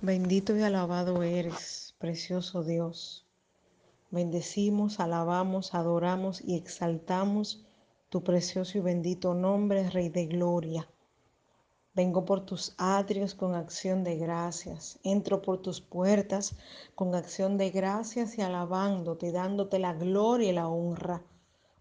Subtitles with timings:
[0.00, 3.26] Bendito y alabado eres, precioso Dios.
[4.12, 7.66] Bendecimos, alabamos, adoramos y exaltamos
[8.08, 10.88] tu precioso y bendito nombre, Rey de Gloria.
[11.94, 15.00] Vengo por tus atrios con acción de gracias.
[15.02, 16.54] Entro por tus puertas
[16.94, 21.24] con acción de gracias y alabándote, dándote la gloria y la honra,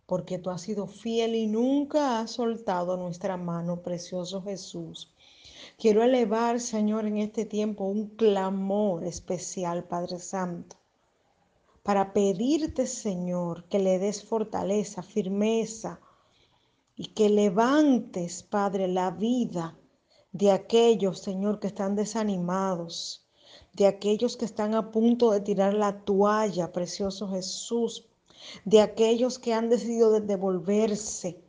[0.07, 5.13] porque tú has sido fiel y nunca has soltado nuestra mano, precioso Jesús.
[5.79, 10.75] Quiero elevar, Señor, en este tiempo un clamor especial, Padre Santo,
[11.83, 15.99] para pedirte, Señor, que le des fortaleza, firmeza
[16.95, 19.77] y que levantes, Padre, la vida
[20.31, 23.27] de aquellos, Señor, que están desanimados,
[23.73, 28.07] de aquellos que están a punto de tirar la toalla, precioso Jesús,
[28.65, 31.46] de aquellos que han decidido devolverse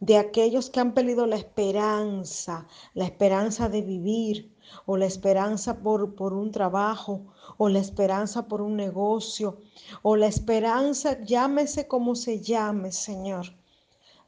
[0.00, 4.50] de aquellos que han perdido la esperanza, la esperanza de vivir,
[4.86, 7.26] o la esperanza por, por un trabajo,
[7.58, 9.58] o la esperanza por un negocio,
[10.02, 13.46] o la esperanza, llámese como se llame, Señor.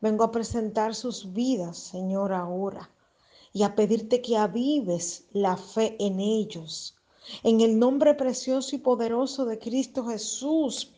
[0.00, 2.90] Vengo a presentar sus vidas, Señor, ahora,
[3.52, 6.96] y a pedirte que avives la fe en ellos.
[7.44, 10.92] En el nombre precioso y poderoso de Cristo Jesús,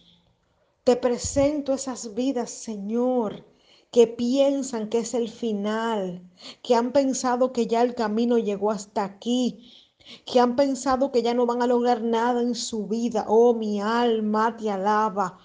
[0.83, 3.45] te presento esas vidas, Señor
[3.95, 6.29] que piensan que es el final,
[6.65, 9.73] que han pensado que ya el camino llegó hasta aquí,
[10.27, 13.25] que han pensado que ya no van a lograr nada en su vida.
[13.29, 15.39] Oh, mi alma te alaba.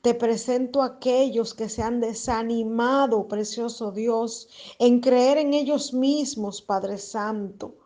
[0.00, 4.48] Te presento a aquellos que se han desanimado, precioso Dios,
[4.78, 7.79] en creer en ellos mismos, Padre Santo.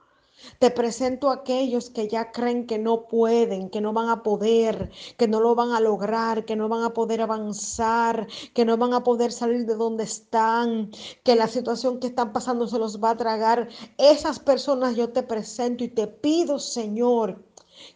[0.58, 4.90] Te presento a aquellos que ya creen que no pueden, que no van a poder,
[5.16, 8.94] que no lo van a lograr, que no van a poder avanzar, que no van
[8.94, 10.90] a poder salir de donde están,
[11.22, 13.68] que la situación que están pasando se los va a tragar.
[13.98, 17.42] Esas personas yo te presento y te pido, Señor,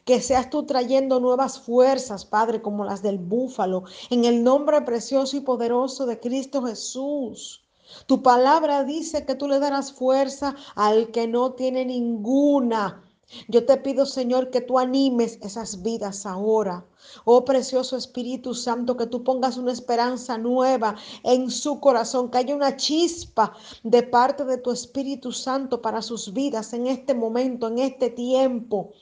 [0.04, 5.36] que seas tú trayendo nuevas fuerzas, Padre, como las del búfalo, en el nombre precioso
[5.36, 7.67] y poderoso de Cristo Jesús.
[8.06, 13.02] Tu palabra dice que tú le darás fuerza al que no tiene ninguna.
[13.46, 16.86] Yo te pido, Señor, que tú animes esas vidas ahora.
[17.26, 22.56] Oh precioso Espíritu Santo, que tú pongas una esperanza nueva en su corazón, que haya
[22.56, 27.80] una chispa de parte de tu Espíritu Santo para sus vidas en este momento, en
[27.80, 28.92] este tiempo.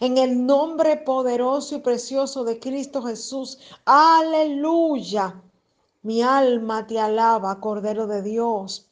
[0.00, 3.58] En el nombre poderoso y precioso de Cristo Jesús.
[3.84, 5.43] Aleluya.
[6.04, 8.90] Mi alma te alaba, Cordero de Dios.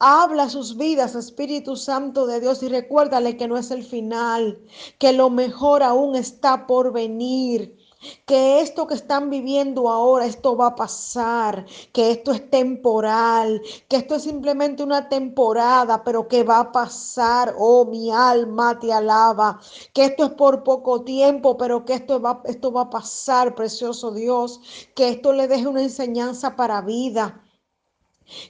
[0.00, 4.60] Habla sus vidas, Espíritu Santo de Dios, y recuérdale que no es el final,
[4.98, 7.78] que lo mejor aún está por venir
[8.26, 13.96] que esto que están viviendo ahora, esto va a pasar, que esto es temporal, que
[13.96, 17.54] esto es simplemente una temporada, pero que va a pasar.
[17.58, 19.60] Oh, mi alma te alaba,
[19.92, 24.12] que esto es por poco tiempo, pero que esto va, esto va a pasar, precioso
[24.12, 24.60] Dios,
[24.94, 27.42] que esto le deje una enseñanza para vida,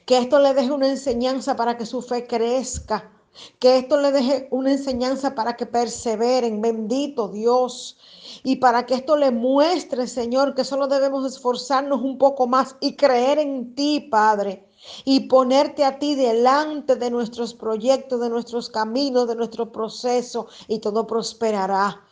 [0.07, 3.20] que esto le deje una enseñanza para que su fe crezca.
[3.59, 7.97] Que esto le deje una enseñanza para que perseveren, bendito Dios.
[8.43, 12.97] Y para que esto le muestre, Señor, que solo debemos esforzarnos un poco más y
[12.97, 14.67] creer en ti, Padre.
[15.05, 20.79] Y ponerte a ti delante de nuestros proyectos, de nuestros caminos, de nuestro proceso, y
[20.79, 22.03] todo prosperará.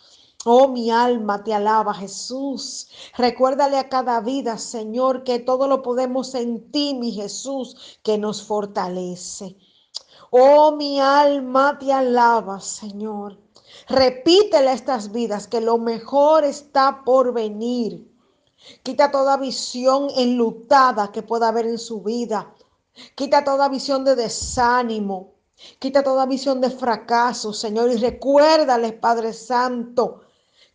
[0.44, 2.88] Oh, mi alma te alaba, Jesús.
[3.16, 8.42] Recuérdale a cada vida, Señor, que todo lo podemos en ti, mi Jesús, que nos
[8.42, 9.56] fortalece.
[10.30, 13.38] Oh, mi alma te alaba, Señor.
[13.88, 18.06] Repítele estas vidas que lo mejor está por venir.
[18.82, 22.54] Quita toda visión enlutada que pueda haber en su vida.
[23.14, 25.34] Quita toda visión de desánimo.
[25.78, 27.90] Quita toda visión de fracaso, Señor.
[27.90, 30.20] Y recuérdales, Padre Santo,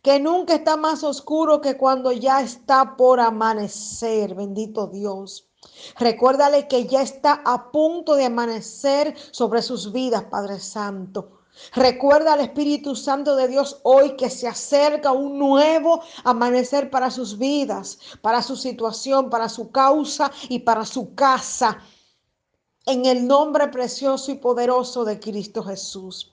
[0.02, 4.34] que nunca está más oscuro que cuando ya está por amanecer.
[4.34, 5.48] Bendito Dios.
[5.98, 11.40] Recuérdale que ya está a punto de amanecer sobre sus vidas, Padre Santo.
[11.74, 17.38] Recuerda al Espíritu Santo de Dios hoy que se acerca un nuevo amanecer para sus
[17.38, 21.78] vidas, para su situación, para su causa y para su casa.
[22.86, 26.32] En el nombre precioso y poderoso de Cristo Jesús.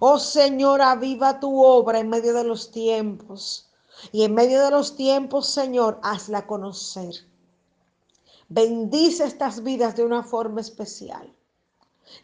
[0.00, 3.68] Oh Señor, aviva tu obra en medio de los tiempos.
[4.12, 7.14] Y en medio de los tiempos, Señor, hazla conocer.
[8.48, 11.34] Bendice estas vidas de una forma especial.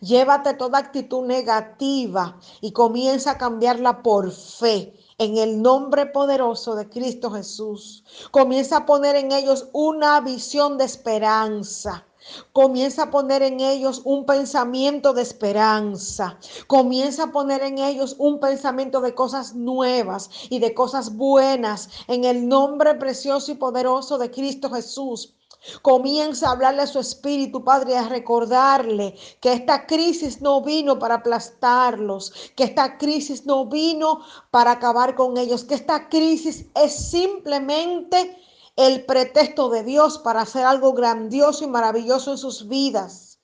[0.01, 6.89] Llévate toda actitud negativa y comienza a cambiarla por fe en el nombre poderoso de
[6.89, 8.05] Cristo Jesús.
[8.31, 12.07] Comienza a poner en ellos una visión de esperanza.
[12.53, 16.39] Comienza a poner en ellos un pensamiento de esperanza.
[16.69, 22.23] Comienza a poner en ellos un pensamiento de cosas nuevas y de cosas buenas en
[22.23, 25.35] el nombre precioso y poderoso de Cristo Jesús.
[25.81, 31.17] Comienza a hablarle a su espíritu, Padre, a recordarle que esta crisis no vino para
[31.17, 38.37] aplastarlos, que esta crisis no vino para acabar con ellos, que esta crisis es simplemente
[38.75, 43.39] el pretexto de Dios para hacer algo grandioso y maravilloso en sus vidas.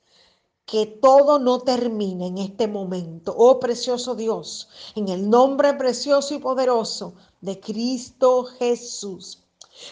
[0.65, 3.35] Que todo no termine en este momento.
[3.37, 9.38] Oh precioso Dios, en el nombre precioso y poderoso de Cristo Jesús.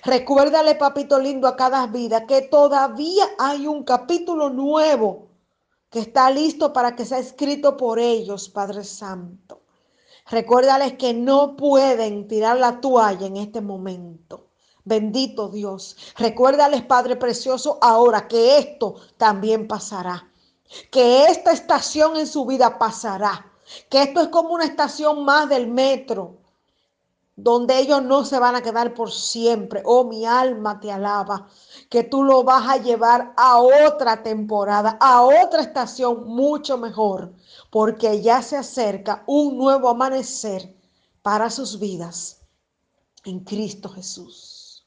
[0.05, 5.29] Recuérdale, papito lindo, a cada vida que todavía hay un capítulo nuevo
[5.91, 9.62] que está listo para que sea escrito por ellos, Padre Santo.
[10.29, 14.49] Recuérdales que no pueden tirar la toalla en este momento.
[14.85, 15.97] Bendito Dios.
[16.17, 20.29] Recuérdales, Padre Precioso, ahora que esto también pasará.
[20.91, 23.53] Que esta estación en su vida pasará.
[23.89, 26.39] Que esto es como una estación más del metro
[27.37, 29.83] donde ellos no se van a quedar por siempre.
[29.85, 31.49] Oh, mi alma te alaba,
[31.91, 37.35] que tú lo vas a llevar a otra temporada, a otra estación mucho mejor,
[37.71, 40.75] porque ya se acerca un nuevo amanecer
[41.21, 42.41] para sus vidas
[43.25, 44.87] en Cristo Jesús.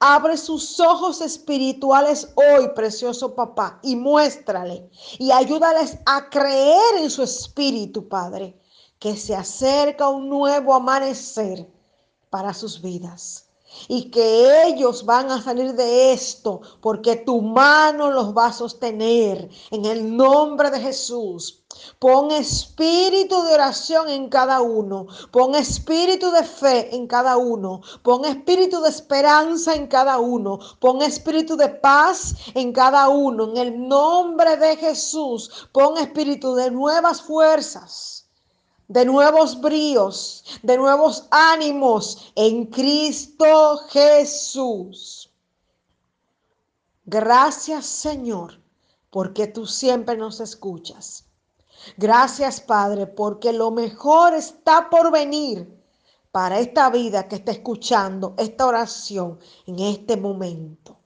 [0.00, 7.22] Abre sus ojos espirituales hoy, precioso papá, y muéstrale y ayúdales a creer en su
[7.22, 8.58] espíritu, Padre,
[8.98, 11.71] que se acerca un nuevo amanecer
[12.32, 13.44] para sus vidas.
[13.88, 19.48] Y que ellos van a salir de esto porque tu mano los va a sostener
[19.70, 21.62] en el nombre de Jesús.
[21.98, 25.06] Pon espíritu de oración en cada uno.
[25.30, 27.80] Pon espíritu de fe en cada uno.
[28.02, 30.58] Pon espíritu de esperanza en cada uno.
[30.80, 33.50] Pon espíritu de paz en cada uno.
[33.50, 35.68] En el nombre de Jesús.
[35.72, 38.21] Pon espíritu de nuevas fuerzas
[38.92, 45.30] de nuevos bríos, de nuevos ánimos en Cristo Jesús.
[47.06, 48.60] Gracias Señor,
[49.08, 51.24] porque tú siempre nos escuchas.
[51.96, 55.74] Gracias Padre, porque lo mejor está por venir
[56.30, 60.98] para esta vida que está escuchando esta oración en este momento.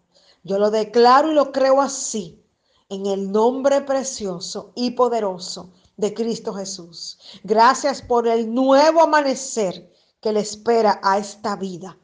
[0.43, 2.43] Yo lo declaro y lo creo así,
[2.89, 7.19] en el nombre precioso y poderoso de Cristo Jesús.
[7.43, 11.97] Gracias por el nuevo amanecer que le espera a esta vida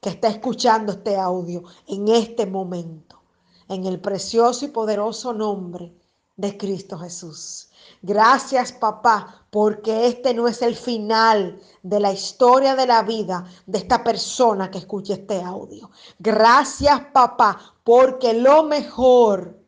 [0.00, 3.22] que está escuchando este audio en este momento,
[3.68, 5.92] en el precioso y poderoso nombre
[6.36, 7.70] de Cristo Jesús.
[8.02, 13.78] Gracias papá, porque este no es el final de la historia de la vida de
[13.78, 15.90] esta persona que escucha este audio.
[16.18, 19.58] Gracias papá, porque lo mejor,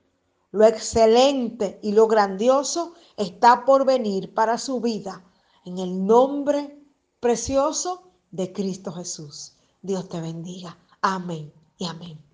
[0.51, 5.25] lo excelente y lo grandioso está por venir para su vida
[5.65, 6.79] en el nombre
[7.21, 9.57] precioso de Cristo Jesús.
[9.83, 10.79] Dios te bendiga.
[11.03, 12.28] Amén y amén.